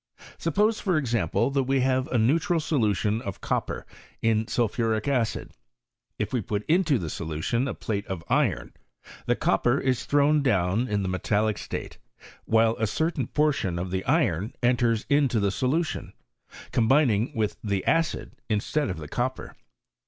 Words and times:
Suppose, 0.39 0.79
for 0.79 0.97
example, 0.97 1.51
that 1.51 1.65
we 1.65 1.81
have 1.81 2.07
a 2.07 2.17
neutral 2.17 2.59
ntion 2.59 3.21
of 3.21 3.39
copper 3.39 3.85
in 4.19 4.47
sulphuric 4.47 5.07
acid, 5.07 5.51
if 6.17 6.33
we 6.33 6.41
put 6.41 6.65
into 6.67 6.99
I 6.99 7.07
solution 7.07 7.67
a 7.67 7.75
plate 7.75 8.07
of 8.07 8.23
iron, 8.27 8.73
the 9.27 9.35
copper 9.35 9.79
is 9.79 10.05
thrown 10.05 10.41
Mm 10.41 10.89
in 10.89 11.03
the 11.03 11.07
metallic 11.07 11.59
state, 11.59 11.99
while 12.45 12.75
a 12.79 12.87
certain 12.87 13.27
portion 13.27 13.75
the 13.91 14.03
iron 14.05 14.53
enters 14.63 15.05
into 15.07 15.39
the 15.39 15.51
solution, 15.51 16.13
combining 16.71 17.31
with 17.35 17.57
J 17.63 17.83
acid 17.83 18.31
instead 18.49 18.89
of 18.89 18.97
the 18.97 19.07
copper. 19.07 19.55